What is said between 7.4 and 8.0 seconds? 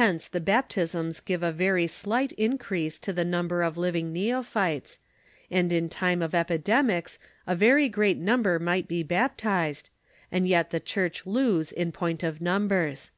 a very